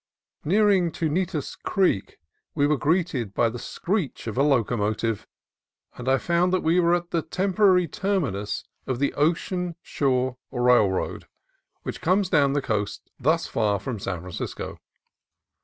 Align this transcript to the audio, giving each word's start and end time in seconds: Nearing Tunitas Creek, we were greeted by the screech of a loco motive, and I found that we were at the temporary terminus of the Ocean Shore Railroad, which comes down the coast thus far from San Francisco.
Nearing 0.43 0.91
Tunitas 0.91 1.55
Creek, 1.55 2.17
we 2.55 2.65
were 2.65 2.75
greeted 2.75 3.35
by 3.35 3.49
the 3.49 3.59
screech 3.59 4.25
of 4.25 4.35
a 4.35 4.41
loco 4.41 4.75
motive, 4.75 5.27
and 5.95 6.09
I 6.09 6.17
found 6.17 6.51
that 6.51 6.63
we 6.63 6.79
were 6.79 6.95
at 6.95 7.11
the 7.11 7.21
temporary 7.21 7.87
terminus 7.87 8.63
of 8.87 8.97
the 8.97 9.13
Ocean 9.13 9.75
Shore 9.83 10.37
Railroad, 10.49 11.27
which 11.83 12.01
comes 12.01 12.29
down 12.29 12.53
the 12.53 12.63
coast 12.63 13.11
thus 13.19 13.45
far 13.45 13.79
from 13.79 13.99
San 13.99 14.21
Francisco. 14.21 14.79